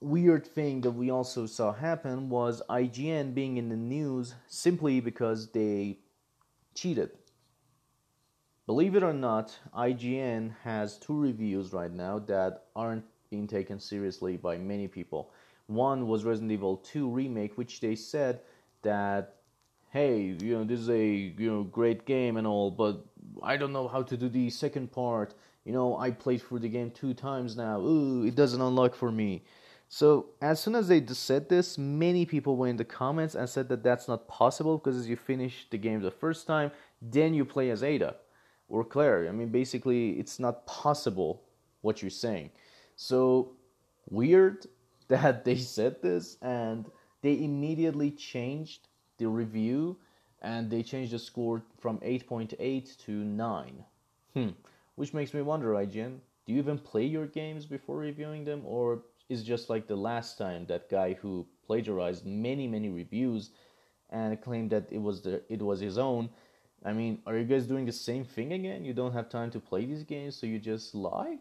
weird 0.00 0.46
thing 0.46 0.80
that 0.82 0.90
we 0.90 1.10
also 1.10 1.46
saw 1.46 1.72
happen 1.72 2.28
was 2.28 2.62
IGN 2.68 3.34
being 3.34 3.56
in 3.56 3.68
the 3.68 3.76
news 3.76 4.34
simply 4.48 5.00
because 5.00 5.50
they 5.52 5.98
cheated. 6.74 7.10
Believe 8.66 8.96
it 8.96 9.02
or 9.02 9.12
not, 9.12 9.58
IGN 9.76 10.54
has 10.62 10.98
two 10.98 11.18
reviews 11.18 11.72
right 11.72 11.92
now 11.92 12.18
that 12.20 12.64
aren't 12.74 13.04
being 13.30 13.46
taken 13.46 13.78
seriously 13.78 14.36
by 14.36 14.56
many 14.56 14.88
people. 14.88 15.32
One 15.66 16.08
was 16.08 16.24
Resident 16.24 16.52
Evil 16.52 16.78
2 16.78 17.08
remake, 17.10 17.58
which 17.58 17.80
they 17.80 17.94
said 17.94 18.40
that 18.82 19.36
hey, 19.94 20.34
you 20.42 20.58
know, 20.58 20.64
this 20.64 20.80
is 20.80 20.90
a 20.90 21.06
you 21.38 21.48
know 21.50 21.62
great 21.62 22.04
game 22.04 22.36
and 22.36 22.46
all, 22.48 22.68
but 22.68 23.06
I 23.42 23.56
don't 23.56 23.72
know 23.72 23.86
how 23.86 24.02
to 24.02 24.16
do 24.16 24.28
the 24.28 24.50
second 24.50 24.90
part. 24.90 25.34
You 25.64 25.72
know, 25.72 25.96
I 25.96 26.10
played 26.10 26.42
through 26.42 26.58
the 26.58 26.68
game 26.68 26.90
two 26.90 27.14
times 27.14 27.56
now. 27.56 27.80
Ooh, 27.80 28.26
it 28.26 28.34
doesn't 28.34 28.60
unlock 28.60 28.96
for 28.96 29.12
me. 29.12 29.44
So 29.88 30.26
as 30.42 30.58
soon 30.58 30.74
as 30.74 30.88
they 30.88 31.06
said 31.06 31.48
this, 31.48 31.78
many 31.78 32.26
people 32.26 32.56
went 32.56 32.70
in 32.70 32.76
the 32.76 32.84
comments 32.84 33.36
and 33.36 33.48
said 33.48 33.68
that 33.68 33.84
that's 33.84 34.08
not 34.08 34.26
possible 34.26 34.78
because 34.78 34.96
as 34.96 35.08
you 35.08 35.14
finish 35.14 35.68
the 35.70 35.78
game 35.78 36.00
the 36.00 36.10
first 36.10 36.48
time, 36.48 36.72
then 37.00 37.32
you 37.32 37.44
play 37.44 37.70
as 37.70 37.84
Ada 37.84 38.16
or 38.68 38.84
Claire. 38.84 39.28
I 39.28 39.32
mean, 39.32 39.50
basically, 39.50 40.18
it's 40.18 40.40
not 40.40 40.66
possible 40.66 41.44
what 41.82 42.02
you're 42.02 42.10
saying. 42.10 42.50
So 42.96 43.52
weird 44.10 44.66
that 45.08 45.44
they 45.44 45.56
said 45.56 46.02
this 46.02 46.36
and 46.42 46.90
they 47.22 47.44
immediately 47.44 48.10
changed 48.10 48.88
the 49.18 49.28
review 49.28 49.96
and 50.42 50.70
they 50.70 50.82
changed 50.82 51.12
the 51.12 51.18
score 51.18 51.62
from 51.78 51.98
8.8 51.98 52.98
to 53.06 53.12
9. 53.12 53.84
Hmm. 54.34 54.48
Which 54.96 55.14
makes 55.14 55.32
me 55.34 55.42
wonder, 55.42 55.72
IGN, 55.72 56.18
do 56.46 56.52
you 56.52 56.58
even 56.58 56.78
play 56.78 57.04
your 57.04 57.26
games 57.26 57.66
before 57.66 57.96
reviewing 57.96 58.44
them 58.44 58.62
or 58.64 59.02
is 59.28 59.42
just 59.42 59.70
like 59.70 59.86
the 59.86 59.96
last 59.96 60.36
time 60.38 60.66
that 60.66 60.90
guy 60.90 61.14
who 61.14 61.46
plagiarized 61.66 62.26
many 62.26 62.66
many 62.66 62.88
reviews 62.88 63.50
and 64.10 64.40
claimed 64.42 64.70
that 64.70 64.86
it 64.90 65.00
was 65.00 65.22
the 65.22 65.42
it 65.48 65.62
was 65.62 65.80
his 65.80 65.96
own 65.98 66.28
i 66.84 66.92
mean 66.92 67.18
are 67.26 67.36
you 67.36 67.44
guys 67.44 67.66
doing 67.66 67.86
the 67.86 67.92
same 67.92 68.24
thing 68.24 68.52
again 68.52 68.84
you 68.84 68.92
don't 68.92 69.12
have 69.12 69.28
time 69.28 69.50
to 69.50 69.58
play 69.58 69.84
these 69.84 70.04
games 70.04 70.36
so 70.36 70.46
you 70.46 70.58
just 70.58 70.94
lie 70.94 71.38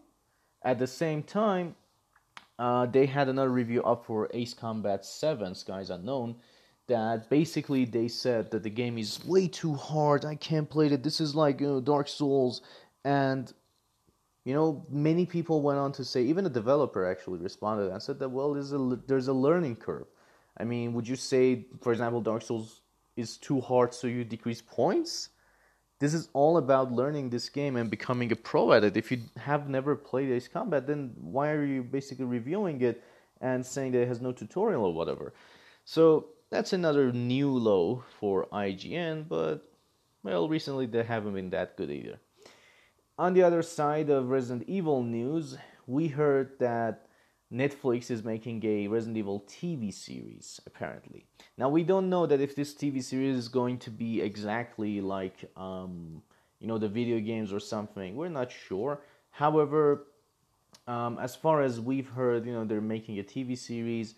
at 0.63 0.79
the 0.79 0.87
same 0.87 1.21
time 1.21 1.75
uh, 2.59 2.85
they 2.85 3.05
had 3.05 3.27
another 3.27 3.49
review 3.49 3.83
up 3.83 4.05
for 4.05 4.29
ace 4.33 4.53
combat 4.53 5.05
7 5.05 5.53
skies 5.55 5.89
unknown 5.89 6.35
that 6.87 7.29
basically 7.29 7.85
they 7.85 8.07
said 8.07 8.51
that 8.51 8.63
the 8.63 8.69
game 8.69 8.97
is 8.97 9.23
way 9.25 9.47
too 9.47 9.73
hard 9.73 10.25
i 10.25 10.35
can't 10.35 10.69
play 10.69 10.87
it 10.87 11.03
this 11.03 11.21
is 11.21 11.35
like 11.35 11.61
you 11.61 11.67
know, 11.67 11.81
dark 11.81 12.07
souls 12.07 12.61
and 13.05 13.53
you 14.45 14.53
know, 14.53 14.85
many 14.89 15.25
people 15.25 15.61
went 15.61 15.79
on 15.79 15.91
to 15.93 16.03
say, 16.03 16.23
even 16.23 16.45
a 16.45 16.49
developer 16.49 17.05
actually 17.05 17.39
responded 17.39 17.91
and 17.91 18.01
said 18.01 18.19
that, 18.19 18.29
well, 18.29 18.53
there's 18.53 18.73
a, 18.73 18.99
there's 19.07 19.29
a 19.29 19.33
learning 19.33 19.77
curve. 19.77 20.07
I 20.57 20.65
mean, 20.65 20.93
would 20.93 21.07
you 21.07 21.15
say, 21.15 21.65
for 21.81 21.91
example, 21.91 22.21
Dark 22.21 22.41
Souls 22.41 22.81
is 23.15 23.37
too 23.37 23.61
hard 23.61 23.93
so 23.93 24.07
you 24.07 24.23
decrease 24.23 24.61
points? 24.61 25.29
This 25.99 26.13
is 26.13 26.27
all 26.33 26.57
about 26.57 26.91
learning 26.91 27.29
this 27.29 27.47
game 27.47 27.77
and 27.77 27.89
becoming 27.89 28.31
a 28.33 28.35
pro 28.35 28.73
at 28.73 28.83
it. 28.83 28.97
If 28.97 29.11
you 29.11 29.21
have 29.37 29.69
never 29.69 29.95
played 29.95 30.29
Ace 30.29 30.49
Combat, 30.49 30.85
then 30.85 31.13
why 31.15 31.51
are 31.51 31.63
you 31.63 31.81
basically 31.81 32.25
reviewing 32.25 32.81
it 32.81 33.01
and 33.39 33.65
saying 33.65 33.93
that 33.93 34.01
it 34.01 34.07
has 34.09 34.19
no 34.19 34.33
tutorial 34.33 34.83
or 34.83 34.93
whatever? 34.93 35.33
So 35.85 36.27
that's 36.53 36.71
another 36.71 37.11
new 37.11 37.49
low 37.49 38.03
for 38.19 38.45
IGN, 38.53 39.27
but 39.27 39.67
well, 40.21 40.47
recently 40.47 40.85
they 40.85 41.01
haven't 41.01 41.33
been 41.33 41.49
that 41.49 41.75
good 41.75 41.89
either. 41.89 42.19
On 43.17 43.33
the 43.33 43.41
other 43.41 43.63
side 43.63 44.11
of 44.11 44.29
Resident 44.29 44.69
Evil 44.69 45.01
news, 45.01 45.57
we 45.87 46.09
heard 46.09 46.51
that 46.59 47.07
Netflix 47.51 48.11
is 48.11 48.23
making 48.23 48.63
a 48.65 48.87
Resident 48.87 49.17
Evil 49.17 49.43
TV 49.47 49.91
series, 49.91 50.61
apparently. 50.67 51.25
Now, 51.57 51.69
we 51.69 51.83
don't 51.83 52.07
know 52.07 52.27
that 52.27 52.39
if 52.39 52.55
this 52.55 52.75
TV 52.75 53.03
series 53.03 53.35
is 53.35 53.47
going 53.47 53.79
to 53.79 53.89
be 53.89 54.21
exactly 54.21 55.01
like, 55.01 55.51
um, 55.57 56.21
you 56.59 56.67
know, 56.67 56.77
the 56.77 56.87
video 56.87 57.19
games 57.19 57.51
or 57.51 57.59
something. 57.59 58.15
We're 58.15 58.29
not 58.29 58.51
sure. 58.51 59.01
However, 59.31 60.05
um, 60.85 61.17
as 61.19 61.35
far 61.35 61.63
as 61.63 61.79
we've 61.79 62.09
heard, 62.09 62.45
you 62.45 62.53
know, 62.53 62.63
they're 62.63 62.79
making 62.79 63.17
a 63.17 63.23
TV 63.23 63.57
series 63.57 64.13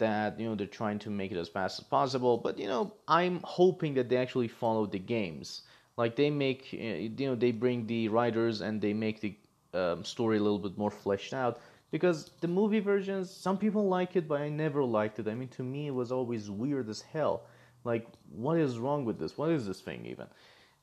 that, 0.00 0.38
you 0.40 0.48
know, 0.48 0.56
they're 0.56 0.66
trying 0.66 0.98
to 1.00 1.10
make 1.10 1.32
it 1.32 1.38
as 1.38 1.48
fast 1.48 1.78
as 1.80 1.84
possible. 1.86 2.36
But, 2.36 2.58
you 2.58 2.66
know, 2.66 2.92
I'm 3.08 3.40
hoping 3.44 3.94
that 3.94 4.08
they 4.08 4.16
actually 4.16 4.48
follow 4.48 4.86
the 4.86 4.98
games. 4.98 5.62
Like 5.96 6.16
they 6.16 6.30
make 6.30 6.70
uh, 6.72 7.20
you 7.20 7.26
know 7.28 7.34
they 7.34 7.52
bring 7.52 7.86
the 7.86 8.08
writers 8.08 8.62
and 8.62 8.80
they 8.80 8.94
make 8.94 9.20
the 9.20 9.34
um, 9.74 10.02
story 10.02 10.38
a 10.38 10.40
little 10.40 10.58
bit 10.58 10.78
more 10.78 10.90
fleshed 10.90 11.34
out 11.34 11.60
because 11.90 12.30
the 12.40 12.48
movie 12.48 12.80
versions 12.80 13.30
some 13.30 13.58
people 13.58 13.86
like 13.86 14.16
it 14.16 14.26
but 14.26 14.40
i 14.40 14.48
never 14.48 14.82
liked 14.82 15.18
it. 15.18 15.28
I 15.28 15.34
mean 15.34 15.48
to 15.58 15.62
me 15.62 15.88
it 15.88 15.94
was 16.02 16.10
always 16.10 16.50
weird 16.50 16.88
as 16.88 17.02
hell. 17.02 17.42
Like 17.84 18.06
what 18.30 18.56
is 18.56 18.78
wrong 18.78 19.04
with 19.04 19.18
this? 19.18 19.36
What 19.36 19.50
is 19.50 19.66
this 19.66 19.82
thing 19.82 20.06
even? 20.06 20.26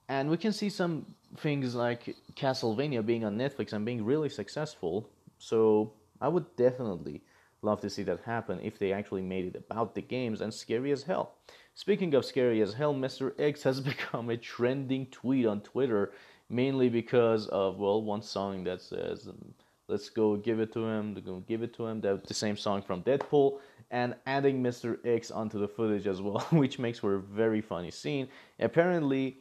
And 0.08 0.30
we 0.30 0.38
can 0.38 0.54
see 0.54 0.70
some 0.70 1.06
things 1.38 1.74
like 1.74 2.16
castlevania 2.36 3.04
being 3.04 3.26
on 3.26 3.38
netflix 3.38 3.74
and 3.74 3.86
being 3.86 4.06
really 4.06 4.30
successful 4.30 5.10
so 5.40 5.92
i 6.22 6.28
would 6.28 6.48
definitely 6.56 7.22
love 7.68 7.82
to 7.82 7.90
see 7.90 8.04
that 8.04 8.20
happen 8.22 8.60
if 8.64 8.80
they 8.80 8.92
actually 8.92 9.22
made 9.22 9.46
it 9.46 9.56
about 9.56 9.94
the 9.94 10.02
games 10.02 10.42
and 10.42 10.54
scary 10.54 10.92
as 10.92 11.04
hell 11.04 11.36
Speaking 11.78 12.16
of 12.16 12.26
scary 12.26 12.60
as 12.62 12.74
hell, 12.74 12.96
Mr. 12.96 13.40
X 13.40 13.62
has 13.70 13.80
become 13.80 14.32
a 14.32 14.38
trending 14.38 15.06
tweet 15.12 15.46
on 15.46 15.62
Twitter, 15.62 16.12
mainly 16.50 16.90
because 16.90 17.46
of 17.50 17.78
well, 17.78 18.02
one 18.02 18.24
song 18.24 18.64
that 18.64 18.82
says 18.82 19.28
um, 19.28 19.54
"Let's 19.88 20.10
go 20.10 20.38
give 20.38 20.60
it 20.60 20.74
to 20.74 20.88
him," 20.88 21.14
go 21.14 21.44
give 21.48 21.62
it 21.62 21.76
to 21.76 21.86
him. 21.86 22.02
That's 22.02 22.28
the 22.28 22.34
same 22.34 22.58
song 22.58 22.82
from 22.82 23.04
Deadpool, 23.04 23.60
and 23.92 24.16
adding 24.26 24.64
Mr. 24.64 24.98
X 25.06 25.30
onto 25.30 25.60
the 25.60 25.68
footage 25.68 26.08
as 26.08 26.20
well, 26.20 26.40
which 26.50 26.80
makes 26.80 26.98
for 26.98 27.14
a 27.14 27.22
very 27.22 27.62
funny 27.62 27.92
scene. 27.92 28.28
Apparently, 28.60 29.38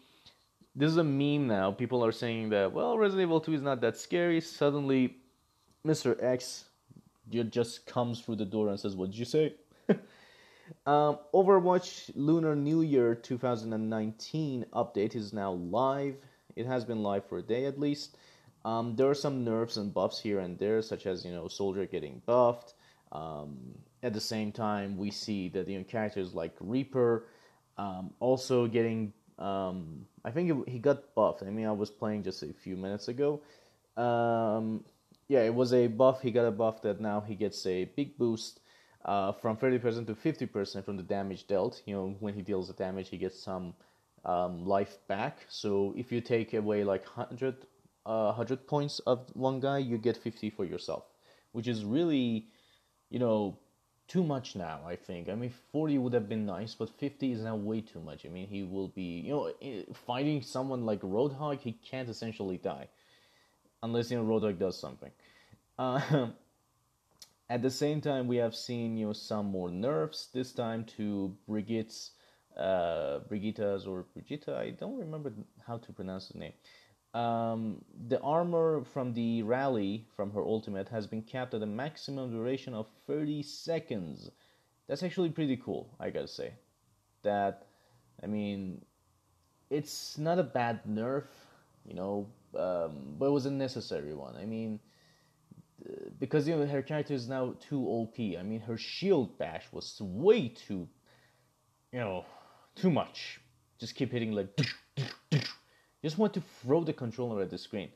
this 0.74 0.90
is 0.90 0.98
a 0.98 1.04
meme 1.04 1.46
now. 1.46 1.72
People 1.72 2.04
are 2.04 2.12
saying 2.12 2.50
that 2.50 2.70
well, 2.70 2.98
Resident 2.98 3.22
Evil 3.22 3.40
2 3.40 3.54
is 3.54 3.62
not 3.62 3.80
that 3.80 3.96
scary. 3.96 4.42
Suddenly, 4.42 5.16
Mr. 5.86 6.22
X 6.22 6.66
just 7.28 7.86
comes 7.86 8.20
through 8.20 8.36
the 8.36 8.44
door 8.44 8.68
and 8.68 8.78
says, 8.78 8.96
"What 8.96 9.10
did 9.10 9.18
you 9.18 9.24
say?" 9.24 9.54
Um, 10.84 11.18
Overwatch 11.32 12.10
Lunar 12.14 12.56
New 12.56 12.82
Year 12.82 13.14
2019 13.14 14.66
update 14.72 15.14
is 15.14 15.32
now 15.32 15.52
live. 15.52 16.16
It 16.56 16.66
has 16.66 16.84
been 16.84 17.02
live 17.02 17.24
for 17.28 17.38
a 17.38 17.42
day 17.42 17.66
at 17.66 17.78
least. 17.78 18.16
Um, 18.64 18.96
there 18.96 19.08
are 19.08 19.14
some 19.14 19.44
nerfs 19.44 19.76
and 19.76 19.94
buffs 19.94 20.18
here 20.18 20.40
and 20.40 20.58
there, 20.58 20.82
such 20.82 21.06
as 21.06 21.24
you 21.24 21.30
know 21.30 21.46
Soldier 21.46 21.86
getting 21.86 22.20
buffed. 22.26 22.74
Um, 23.12 23.78
at 24.02 24.12
the 24.12 24.20
same 24.20 24.50
time, 24.50 24.96
we 24.96 25.10
see 25.10 25.48
that 25.50 25.68
you 25.68 25.78
know 25.78 25.84
characters 25.84 26.34
like 26.34 26.54
Reaper 26.60 27.26
um, 27.78 28.12
also 28.18 28.66
getting. 28.66 29.12
Um, 29.38 30.06
I 30.24 30.30
think 30.30 30.66
he 30.68 30.78
got 30.78 31.14
buffed. 31.14 31.42
I 31.42 31.50
mean, 31.50 31.66
I 31.66 31.72
was 31.72 31.90
playing 31.90 32.24
just 32.24 32.42
a 32.42 32.52
few 32.52 32.76
minutes 32.76 33.06
ago. 33.06 33.40
Yeah, 35.28 35.42
it 35.42 35.54
was 35.54 35.72
a 35.72 35.86
buff. 35.88 36.22
He 36.22 36.30
got 36.30 36.46
a 36.46 36.50
buff 36.50 36.82
that 36.82 37.00
now 37.00 37.20
he 37.20 37.34
gets 37.34 37.66
a 37.66 37.84
big 37.84 38.16
boost 38.16 38.60
uh, 39.04 39.32
from 39.32 39.56
30% 39.56 40.06
to 40.06 40.14
50% 40.14 40.84
from 40.84 40.96
the 40.96 41.02
damage 41.02 41.46
dealt. 41.46 41.82
You 41.84 41.94
know, 41.94 42.16
when 42.20 42.34
he 42.34 42.42
deals 42.42 42.68
the 42.68 42.74
damage, 42.74 43.08
he 43.08 43.18
gets 43.18 43.40
some 43.40 43.74
um, 44.24 44.64
life 44.64 44.98
back. 45.08 45.44
So 45.48 45.94
if 45.96 46.12
you 46.12 46.20
take 46.20 46.54
away 46.54 46.84
like 46.84 47.04
100, 47.16 47.66
uh, 48.04 48.26
100 48.26 48.66
points 48.66 49.00
of 49.00 49.26
one 49.34 49.58
guy, 49.60 49.78
you 49.78 49.98
get 49.98 50.16
50 50.16 50.50
for 50.50 50.64
yourself, 50.64 51.04
which 51.52 51.66
is 51.66 51.84
really, 51.84 52.46
you 53.10 53.18
know, 53.18 53.58
too 54.08 54.22
much 54.22 54.54
now. 54.56 54.80
I 54.86 54.96
think. 54.96 55.28
I 55.28 55.34
mean, 55.34 55.50
forty 55.72 55.98
would 55.98 56.12
have 56.12 56.28
been 56.28 56.46
nice, 56.46 56.74
but 56.74 56.88
fifty 56.90 57.32
is 57.32 57.40
now 57.42 57.56
way 57.56 57.80
too 57.80 58.00
much. 58.00 58.24
I 58.24 58.28
mean, 58.28 58.46
he 58.48 58.62
will 58.62 58.88
be, 58.88 59.20
you 59.26 59.30
know, 59.32 59.52
fighting 59.94 60.42
someone 60.42 60.84
like 60.86 61.00
Roadhog, 61.02 61.60
he 61.60 61.72
can't 61.72 62.08
essentially 62.08 62.56
die, 62.58 62.88
unless 63.86 64.10
you 64.10 64.18
know 64.18 64.24
Roadhog 64.24 64.58
does 64.58 64.78
something. 64.78 65.10
Uh, 65.78 66.28
at 67.48 67.62
the 67.62 67.70
same 67.70 68.00
time, 68.00 68.26
we 68.26 68.36
have 68.36 68.54
seen 68.54 68.96
you 68.96 69.06
know 69.06 69.12
some 69.12 69.46
more 69.46 69.70
nerfs 69.70 70.28
this 70.32 70.52
time 70.52 70.84
to 70.96 71.34
Brigitte's, 71.48 72.10
uh, 72.56 73.20
Brigitta's 73.30 73.86
or 73.86 74.04
Brigitta. 74.14 74.56
I 74.56 74.70
don't 74.70 74.98
remember 74.98 75.32
how 75.66 75.78
to 75.78 75.92
pronounce 75.92 76.28
the 76.28 76.38
name. 76.38 76.52
Um, 77.14 77.82
the 78.08 78.20
armor 78.20 78.84
from 78.84 79.14
the 79.14 79.42
rally 79.42 80.06
from 80.14 80.30
her 80.32 80.42
ultimate 80.42 80.88
has 80.90 81.06
been 81.06 81.22
capped 81.22 81.54
at 81.54 81.62
a 81.62 81.66
maximum 81.66 82.30
duration 82.30 82.74
of 82.74 82.88
30 83.06 83.42
seconds. 83.42 84.30
That's 84.86 85.02
actually 85.02 85.30
pretty 85.30 85.56
cool, 85.56 85.88
I 85.98 86.10
gotta 86.10 86.28
say. 86.28 86.52
That, 87.22 87.66
I 88.22 88.26
mean, 88.26 88.84
it's 89.70 90.18
not 90.18 90.38
a 90.38 90.42
bad 90.42 90.84
nerf, 90.84 91.24
you 91.86 91.94
know, 91.94 92.28
um, 92.58 93.14
but 93.18 93.26
it 93.26 93.32
was 93.32 93.46
a 93.46 93.50
necessary 93.50 94.14
one. 94.14 94.36
I 94.36 94.44
mean, 94.44 94.80
because 96.18 96.48
you 96.48 96.56
know 96.56 96.66
her 96.66 96.82
character 96.82 97.14
is 97.14 97.28
now 97.28 97.54
too 97.68 97.86
OP. 97.86 98.18
I 98.18 98.42
mean, 98.42 98.60
her 98.60 98.76
shield 98.76 99.38
bash 99.38 99.64
was 99.72 100.00
way 100.00 100.48
too, 100.48 100.88
you 101.92 101.98
know, 101.98 102.24
too 102.74 102.90
much. 102.90 103.40
Just 103.78 103.94
keep 103.94 104.10
hitting 104.10 104.32
like 104.32 104.48
just 106.02 106.18
want 106.18 106.34
to 106.34 106.42
throw 106.62 106.84
the 106.84 106.92
controller 106.92 107.42
at 107.42 107.50
the 107.50 107.58
screen. 107.58 107.90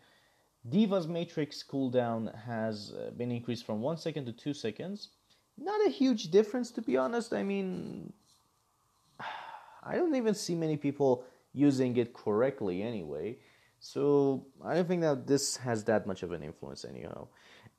D.Va's 0.69 1.07
Matrix 1.07 1.63
cooldown 1.63 2.35
has 2.45 2.93
uh, 2.93 3.11
been 3.17 3.31
increased 3.31 3.65
from 3.65 3.81
1 3.81 3.97
second 3.97 4.27
to 4.27 4.33
2 4.33 4.53
seconds. 4.53 5.09
Not 5.57 5.87
a 5.87 5.91
huge 5.91 6.31
difference, 6.31 6.71
to 6.73 6.83
be 6.83 6.97
honest. 6.97 7.33
I 7.33 7.43
mean, 7.43 8.13
I 9.83 9.97
don't 9.97 10.15
even 10.15 10.35
see 10.35 10.55
many 10.55 10.77
people 10.77 11.25
using 11.55 11.97
it 11.97 12.13
correctly 12.13 12.83
anyway. 12.83 13.39
So 13.81 14.47
I 14.65 14.75
don't 14.75 14.87
think 14.87 15.03
that 15.03 15.27
this 15.27 15.57
has 15.57 15.85
that 15.85 16.07
much 16.07 16.23
of 16.23 16.33
an 16.33 16.43
influence, 16.43 16.85
anyhow. 16.85 17.29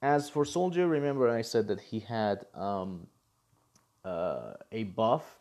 As 0.02 0.30
for 0.30 0.44
Soldier, 0.44 0.88
remember 0.88 1.30
I 1.30 1.42
said 1.42 1.68
that 1.68 1.80
he 1.80 2.00
had 2.00 2.46
um, 2.54 3.08
uh, 4.04 4.54
a 4.72 4.84
buff 4.84 5.40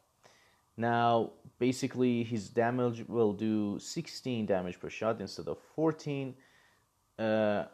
now, 0.80 1.32
basically, 1.58 2.24
his 2.24 2.48
damage 2.48 3.06
will 3.06 3.34
do 3.34 3.78
16 3.78 4.46
damage 4.46 4.80
per 4.80 4.88
shot 4.88 5.20
instead 5.20 5.46
of 5.46 5.58
14. 5.76 6.34
Uh, 7.18 7.64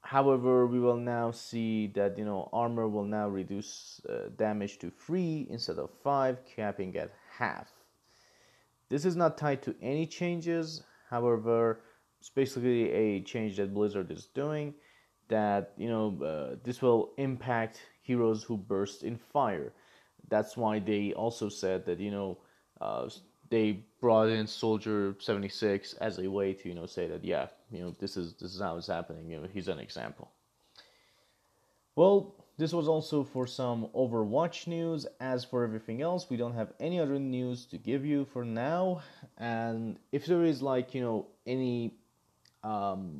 however, 0.00 0.66
we 0.66 0.80
will 0.80 0.96
now 0.96 1.30
see 1.30 1.86
that 1.94 2.18
you 2.18 2.24
know 2.24 2.48
armor 2.52 2.88
will 2.88 3.04
now 3.04 3.28
reduce 3.28 4.00
uh, 4.08 4.30
damage 4.36 4.80
to 4.80 4.90
3 4.90 5.46
instead 5.48 5.78
of 5.78 5.90
5, 6.02 6.38
capping 6.44 6.96
at 6.96 7.12
half. 7.38 7.68
This 8.88 9.04
is 9.04 9.14
not 9.14 9.38
tied 9.38 9.62
to 9.62 9.76
any 9.80 10.04
changes. 10.04 10.82
However, 11.10 11.82
it's 12.20 12.30
basically 12.30 12.90
a 12.90 13.20
change 13.22 13.56
that 13.56 13.74
Blizzard 13.74 14.10
is 14.10 14.26
doing 14.26 14.74
that 15.28 15.72
you 15.76 15.88
know 15.88 16.18
uh, 16.24 16.56
this 16.64 16.82
will 16.82 17.12
impact 17.18 17.80
heroes 18.02 18.42
who 18.42 18.56
burst 18.56 19.02
in 19.02 19.16
fire. 19.16 19.72
That's 20.28 20.56
why 20.56 20.78
they 20.78 21.12
also 21.12 21.48
said 21.48 21.84
that 21.86 22.00
you 22.00 22.10
know 22.10 22.38
uh, 22.80 23.08
they 23.50 23.84
brought 24.00 24.28
in 24.28 24.46
Soldier 24.46 25.14
76 25.20 25.94
as 25.94 26.18
a 26.18 26.30
way 26.30 26.52
to 26.54 26.68
you 26.68 26.74
know 26.74 26.86
say 26.86 27.06
that 27.08 27.24
yeah 27.24 27.46
you 27.70 27.80
know 27.80 27.94
this 27.98 28.16
is 28.16 28.34
this 28.34 28.54
is 28.54 28.60
how 28.60 28.76
it's 28.76 28.86
happening 28.86 29.28
you 29.28 29.40
know 29.40 29.48
he's 29.52 29.68
an 29.68 29.78
example. 29.78 30.30
Well, 31.94 32.36
this 32.58 32.72
was 32.72 32.86
also 32.86 33.24
for 33.24 33.46
some 33.46 33.88
Overwatch 33.92 34.68
news. 34.68 35.06
As 35.18 35.44
for 35.44 35.64
everything 35.64 36.00
else, 36.00 36.30
we 36.30 36.36
don't 36.36 36.54
have 36.54 36.72
any 36.78 37.00
other 37.00 37.18
news 37.18 37.66
to 37.66 37.78
give 37.78 38.04
you 38.04 38.24
for 38.24 38.44
now. 38.44 39.02
And 39.36 39.98
if 40.12 40.26
there 40.26 40.44
is 40.44 40.62
like 40.62 40.94
you 40.94 41.00
know 41.00 41.26
any 41.46 41.94
um, 42.64 43.10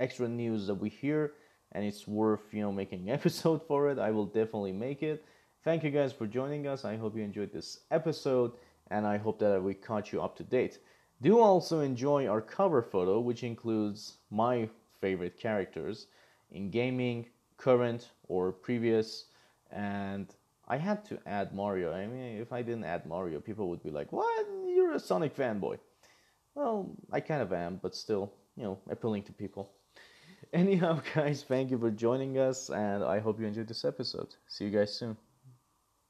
extra 0.00 0.28
news 0.28 0.66
that 0.66 0.74
we 0.74 0.88
hear 0.88 1.32
and 1.72 1.84
it's 1.84 2.06
worth 2.08 2.40
you 2.52 2.62
know 2.62 2.72
making 2.72 3.10
episode 3.18 3.62
for 3.66 3.90
it, 3.90 3.98
I 3.98 4.10
will 4.10 4.26
definitely 4.26 4.72
make 4.72 5.02
it. 5.02 5.24
Thank 5.64 5.82
you 5.82 5.90
guys 5.90 6.12
for 6.12 6.26
joining 6.26 6.66
us. 6.66 6.84
I 6.84 6.96
hope 6.96 7.16
you 7.16 7.22
enjoyed 7.22 7.52
this 7.52 7.80
episode 7.90 8.52
and 8.90 9.06
I 9.06 9.18
hope 9.18 9.38
that 9.40 9.62
we 9.62 9.74
caught 9.74 10.12
you 10.12 10.22
up 10.22 10.36
to 10.36 10.44
date. 10.44 10.78
Do 11.20 11.40
also 11.40 11.80
enjoy 11.80 12.26
our 12.26 12.40
cover 12.40 12.80
photo, 12.80 13.18
which 13.18 13.42
includes 13.42 14.18
my 14.30 14.68
favorite 15.00 15.38
characters 15.38 16.06
in 16.52 16.70
gaming, 16.70 17.26
current 17.56 18.10
or 18.28 18.52
previous, 18.52 19.26
and 19.70 20.32
I 20.68 20.76
had 20.76 21.04
to 21.06 21.18
add 21.26 21.54
Mario. 21.54 21.92
I 21.92 22.06
mean, 22.06 22.40
if 22.40 22.52
I 22.52 22.62
didn't 22.62 22.84
add 22.84 23.04
Mario, 23.06 23.40
people 23.40 23.68
would 23.68 23.82
be 23.82 23.90
like, 23.90 24.12
"What? 24.12 24.46
You're 24.66 24.92
a 24.92 25.00
Sonic 25.00 25.34
fanboy." 25.34 25.78
Well, 26.54 26.90
I 27.12 27.20
kind 27.20 27.42
of 27.42 27.52
am, 27.52 27.80
but 27.82 27.94
still, 27.94 28.32
you 28.58 28.64
know, 28.64 28.78
appealing 28.90 29.22
to 29.24 29.32
people. 29.32 29.70
Anyhow, 30.52 31.00
guys, 31.14 31.44
thank 31.44 31.70
you 31.70 31.78
for 31.78 31.90
joining 31.90 32.38
us, 32.38 32.70
and 32.70 33.04
I 33.04 33.20
hope 33.20 33.40
you 33.40 33.46
enjoyed 33.46 33.68
this 33.68 33.84
episode. 33.84 34.36
See 34.48 34.66
you 34.66 34.70
guys 34.70 34.94
soon. 34.98 35.27